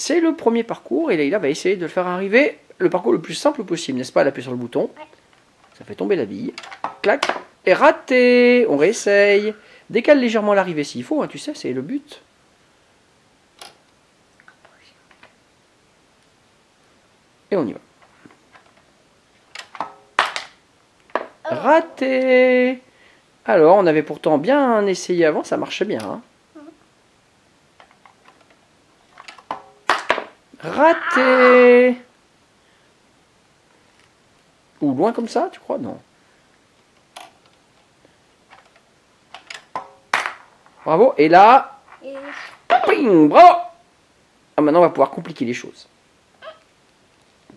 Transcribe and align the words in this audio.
c'est 0.00 0.20
le 0.20 0.34
premier 0.34 0.62
parcours 0.62 1.12
et 1.12 1.18
Leïla 1.18 1.38
va 1.38 1.50
essayer 1.50 1.76
de 1.76 1.82
le 1.82 1.88
faire 1.88 2.06
arriver 2.06 2.56
le 2.78 2.88
parcours 2.88 3.12
le 3.12 3.20
plus 3.20 3.34
simple 3.34 3.64
possible, 3.64 3.98
n'est-ce 3.98 4.10
pas 4.12 4.22
Elle 4.22 4.28
appuie 4.28 4.42
sur 4.42 4.50
le 4.50 4.56
bouton. 4.56 4.88
Ça 5.78 5.84
fait 5.84 5.94
tomber 5.94 6.16
la 6.16 6.24
bille. 6.24 6.54
Clac. 7.02 7.26
Et 7.66 7.74
raté 7.74 8.66
On 8.70 8.78
réessaye. 8.78 9.54
Décale 9.90 10.18
légèrement 10.18 10.54
l'arrivée 10.54 10.84
s'il 10.84 11.04
faut, 11.04 11.22
hein, 11.22 11.28
tu 11.28 11.36
sais, 11.38 11.52
c'est 11.54 11.74
le 11.74 11.82
but. 11.82 12.22
Et 17.50 17.56
on 17.56 17.66
y 17.66 17.74
va. 17.74 17.80
Raté 21.44 22.78
Alors, 23.44 23.76
on 23.76 23.86
avait 23.86 24.02
pourtant 24.02 24.38
bien 24.38 24.86
essayé 24.86 25.26
avant, 25.26 25.44
ça 25.44 25.58
marchait 25.58 25.84
bien. 25.84 26.00
hein. 26.02 26.22
Raté 30.62 31.96
Ou 34.80 34.94
loin 34.94 35.12
comme 35.12 35.28
ça, 35.28 35.48
tu 35.52 35.60
crois? 35.60 35.78
Non. 35.78 35.98
Bravo. 40.84 41.14
Et 41.18 41.28
là, 41.28 41.78
Et 42.02 42.14
ping, 42.86 43.28
bravo 43.28 43.60
Ah, 44.56 44.62
maintenant, 44.62 44.80
on 44.80 44.82
va 44.82 44.88
pouvoir 44.90 45.10
compliquer 45.10 45.44
les 45.44 45.54
choses. 45.54 45.88